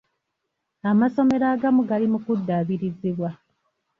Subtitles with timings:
[0.89, 3.29] Amasomero agamu gali mu kuddaabirizibwa.